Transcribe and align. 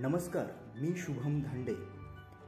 नमस्कार 0.00 0.44
मी 0.80 0.92
शुभम 0.96 1.40
धांडे. 1.40 1.74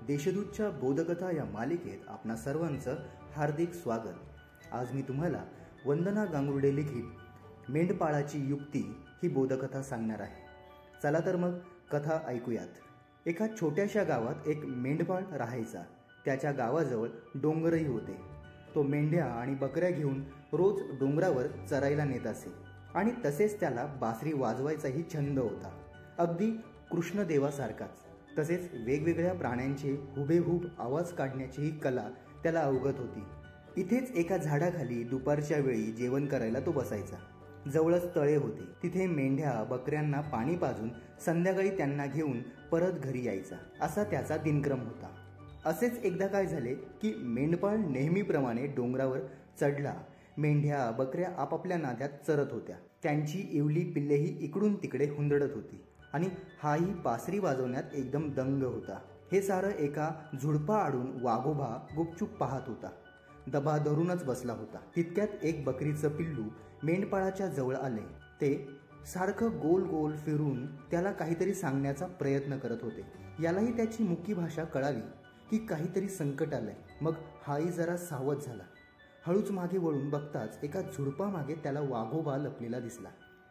देशदूतच्या 0.06 0.70
बोधकथा 0.70 1.36
या 1.36 1.44
मालिकेत 1.44 1.98
आपणा 2.08 2.36
सर्वांचं 2.36 2.96
हार्दिक 3.36 3.72
स्वागत. 3.72 4.18
आज 4.72 4.92
मी 4.92 5.02
तुम्हाला 5.02 5.44
वंदना 5.86 6.24
गांगुर्डे 6.24 6.76
लिखित 6.76 7.04
मेंढपाळाची 7.68 8.48
युक्ती 8.48 8.96
ही 9.22 9.28
बोधकथा 9.28 9.82
सांगणार 9.82 10.20
आहे. 10.20 10.42
चला 11.02 11.20
तर 11.26 11.36
मग 11.36 11.58
कथा 11.92 12.20
ऐकूयात. 12.26 12.68
एका 13.26 13.46
छोट्याशा 13.60 14.02
गावात 14.02 14.48
एक 14.48 14.64
मेंढपाळ 14.64 15.22
राहायचा. 15.22 15.82
त्याच्या 16.24 16.52
गावाजवळ 16.52 17.08
डोंगरही 17.34 17.86
होते. 17.86 18.16
तो 18.74 18.82
मेंढ्या 18.82 19.26
आणि 19.26 19.54
बकऱ्या 19.54 19.90
घेऊन 19.90 20.24
रोज 20.52 20.82
डोंगरावर 20.82 21.46
चरायला 21.70 22.04
नेत 22.04 22.26
असे. 22.26 22.52
आणि 22.94 23.10
तसेच 23.24 23.60
त्याला 23.60 23.86
बासरी 23.86 24.32
वाजवायचाही 24.32 25.02
छंद 25.14 25.38
होता. 25.38 25.82
अगदी 26.18 26.60
कृष्णदेवासारखाच. 26.92 27.98
तसेच 28.38 28.70
वेगवेगळ्या 28.74 29.34
प्राण्यांचे 29.34 29.92
हुबेहूब 29.92 30.64
आवाज 30.78 31.12
काढण्याचीही 31.12 31.78
कला 31.78 32.08
त्याला 32.42 32.60
अवगत 32.60 32.98
होती. 32.98 33.20
इथेच 33.76 34.10
एका 34.14 34.36
झाडाखाली 34.36 35.04
दुपारच्या 35.04 35.58
वेळी 35.58 35.82
जेवण 35.82 36.26
करायला 36.26 36.60
तो 36.60 36.72
बसायचा. 36.72 37.16
जवळच 37.70 38.14
तळे 38.14 38.36
होते. 38.36 38.62
तिथे 38.82 39.06
मेंढ्या 39.06 39.64
बकऱ्यांना 39.64 40.20
पाणी 40.20 40.56
पाजून 40.56 40.88
संध्याकाळी 41.26 41.70
त्यांना 41.70 42.06
घेऊन 42.06 42.42
परत 42.42 42.92
घरी 42.92 43.26
यायचा. 43.26 43.56
असा 43.80 44.04
त्याचा 44.04 44.36
दिनक्रम 44.36 44.80
होता. 44.80 45.14
असेच 45.64 45.98
एकदा 46.04 46.26
काय 46.26 46.46
झाले 46.46 46.74
की 46.74 47.14
मेंढपाळ 47.14 47.76
नेहमीप्रमाणे 47.76 48.66
डोंगरावर 48.66 49.18
चढला. 49.60 49.94
मेंढ्या 50.38 50.90
बकऱ्या 50.90 51.28
आपापल्या 51.38 51.78
नाद्यात 51.78 52.10
चरत 52.26 52.46
होत्या. 52.50 52.76
त्यांची 53.02 53.48
इवली 53.52 53.84
पिल्लेही 53.84 54.44
इकडून 54.44 54.82
तिकडे 54.82 55.04
हुंदडत 55.04 55.50
होती. 55.54 55.84
आणि 56.12 56.28
हाही 56.62 56.84
बासरी 56.84 57.38
वाजवण्यात 57.38 57.94
एकदम 57.94 58.30
दंग 58.32 58.62
होता. 58.62 58.98
हे 59.32 59.42
सारं 59.42 59.68
एका 59.68 60.10
झुडपा 60.42 60.76
आडून 60.76 61.22
वाघोबा 61.22 61.86
गुपचूप 61.96 62.28
पाहत 62.28 62.62
होता. 62.66 62.90
दबा 63.46 63.78
धरूनच 63.78 64.24
बसला 64.24 64.52
होता. 64.52 64.78
तितक्यात 64.96 65.28
एक 65.42 65.64
बकरीचं 65.64 66.08
पिल्लू 66.08 66.42
मेंढपाळाच्या 66.82 67.46
जवळ 67.46 67.76
आले. 67.76 68.02
ते 68.40 68.68
सारखं 69.06 69.46
गोल 69.46 69.82
गोल 69.82 70.16
फिरून 70.16 70.76
त्याला 70.76 71.12
काहीतरी 71.12 71.54
सांगण्याचा 71.54 72.06
प्रयत्न 72.06 72.58
करत 72.58 72.78
होते. 72.82 73.04
यालाही 73.42 73.76
त्याची 73.76 74.02
मुख्य 74.02 74.34
भाषा 74.34 74.64
कळाली 74.64 75.00
की 75.50 75.66
काहीतरी 75.66 76.08
संकट 76.08 76.54
आलंय. 76.54 76.74
मग 77.00 77.14
हाही 77.46 77.68
जरा 77.68 77.96
सावध 77.96 78.36
झाला. 78.46 78.62
हळूच 79.26 79.50
मागे 79.50 79.78
वळून 79.78 80.10
बघताच 80.10 80.58
एका 80.62 80.80
झुडपामागे 80.80 81.54
त्याला 81.54 81.80
वाघोबा 81.80 82.36
लपलेला 82.36 82.78
दिसला. 82.78 83.08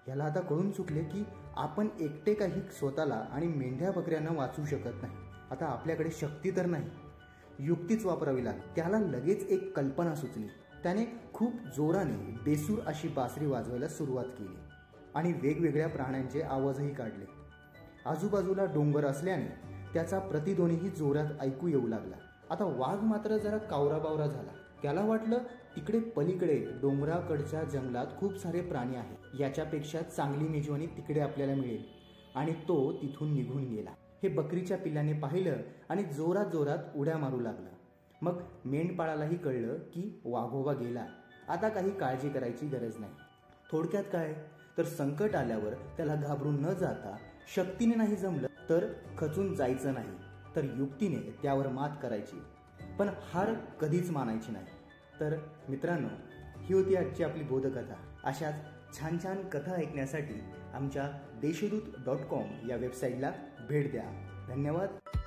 याला 0.09 0.23
आता 0.23 0.39
कळून 0.39 0.71
चुकले 0.71 1.03
की 1.03 1.23
आपण 1.57 1.87
एकटे 1.99 2.33
काही 2.33 2.61
स्वतःला 2.79 3.25
आणि 3.31 3.47
मेंढ्या 3.47 3.91
बकऱ्यांना 3.91 4.29
वाचू 4.33 4.65
शकत 4.65 5.01
नाही. 5.01 5.13
आता 5.51 5.65
आपल्याकडे 5.65 6.09
शक्ती 6.11 6.51
तर 6.51 6.65
नाही. 6.65 6.89
युक्तीच 7.59 8.05
वापरावी 8.05 8.45
लागली. 8.45 8.61
त्याला 8.75 8.99
लगेच 8.99 9.47
एक 9.49 9.77
कल्पना 9.77 10.15
सुचली. 10.15 10.47
त्याने 10.83 11.05
खूप 11.33 11.53
जोराने 11.53 12.35
बेसूर 12.45 12.79
अशी 12.85 13.07
बासरी 13.07 13.45
वाजवायला 13.45 13.87
सुरुवात 13.87 14.25
केली 14.25 14.55
आणि 15.15 15.33
वेगवेगळ्या 15.33 15.87
प्राण्यांचे 15.87 16.41
आवाजही 16.41 16.93
काढले. 16.93 17.25
आजूबाजूला 18.05 18.65
डोंगर 18.65 19.05
असल्याने 19.05 19.47
त्याचा 19.93 20.19
प्रतिध्वनीही 20.19 20.89
जोरात 20.89 21.25
ऐकू 21.41 21.67
येऊ 21.67 21.87
लागला. 21.87 22.15
आता 22.49 22.65
वाघ 22.65 23.03
मात्र 23.03 23.37
जरा 23.37 23.57
कावराबावरा 23.57 24.27
झाला. 24.27 24.51
त्याला 24.81 25.05
वाटलं 25.05 25.37
तिकडे 25.75 25.99
पलीकडे 25.99 26.65
डोंगराकडच्या 26.81 27.63
जंगलात 27.63 28.07
खूप 28.17 28.37
सारे 28.37 28.61
प्राणी 28.61 28.95
आहेत. 28.95 29.41
याच्यापेक्षा 29.41 30.01
चांगली 30.01 30.47
मेजवानी 30.47 30.85
तिकडे 30.85 31.19
आपल्याला 31.19 31.55
मिळेल. 31.55 31.83
आणि 32.35 32.53
तो 32.53 32.93
तिथून 32.93 33.33
निघून 33.33 33.63
गेला. 33.63 33.89
हे 34.23 34.29
बकरीच्या 34.29 34.77
पिल्लाने 34.77 35.13
पाहिलं 35.13 35.55
आणि 35.89 36.03
जोरात 36.03 36.45
जोरात 36.45 36.77
उड्या 36.95 37.17
मारू 37.17 37.39
लागला. 37.39 37.69
मग 38.21 38.41
मेंढपाळालाही 38.65 39.37
कळलं 39.37 39.77
की 39.77 40.21
वाघोबा 40.25 40.73
गेला. 40.73 41.05
आता 41.47 41.69
काही 41.69 41.97
काळजी 41.97 42.29
करायची 42.29 42.67
गरज 42.67 42.99
नाही. 42.99 43.13
थोडक्यात 43.71 44.03
काय? 44.11 44.35
तर 44.77 44.83
संकट 44.83 45.35
आल्यावर 45.35 45.73
त्याला 45.73 46.15
घाबरून 46.15 46.61
न 46.61 46.73
जाता 46.73 47.17
शक्तीने 47.55 47.95
नाही 47.95 48.15
जमलं 48.15 48.47
तर 48.69 48.93
खचून 49.17 49.55
जायचं 49.55 49.93
नाही. 49.93 50.09
तर 50.55 50.63
युक्तीने 50.63 51.35
त्यावर 51.41 51.67
मात 51.67 51.89
करायची. 52.01 52.41
पण 52.99 53.09
हार 53.33 53.53
कधीच 53.53 54.11
मानायची 54.11 54.51
नाही. 54.51 54.65
तर 55.19 55.37
मित्रांनो 55.69 56.07
ही 56.57 56.73
होती 56.73 56.95
आजची 56.95 57.23
आपली 57.23 57.43
बोधकथा. 57.43 57.95
अशाच 58.23 58.53
छान 58.99 59.17
छान 59.23 59.49
कथा 59.49 59.71
ऐकण्यासाठी 59.71 60.41
आमच्या 60.73 61.09
देशदूत 61.41 61.81
डॉट 62.05 62.17
कॉम 62.17 62.69
या 62.69 62.75
वेबसाईटला 62.75 63.31
भेट 63.69 63.91
द्या. 63.91 64.03
धन्यवाद. 64.49 65.18